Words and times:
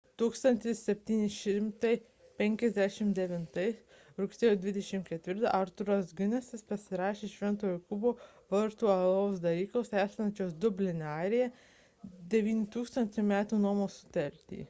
1759 0.19 1.97
m. 2.45 2.55
rugsėjo 4.21 4.55
24 4.63 5.35
d. 5.43 5.45
arthuras 5.59 6.15
guinnessas 6.21 6.65
pasirašė 6.73 7.29
šv. 7.35 7.51
jokūbo 7.75 8.13
vartų 8.55 8.91
alaus 8.97 9.43
daryklos 9.45 9.93
esančios 10.07 10.57
dubline 10.67 11.07
airija 11.13 11.51
9 12.37 12.67
000 12.83 13.29
metų 13.37 13.65
nuomos 13.69 14.01
sutartį 14.03 14.59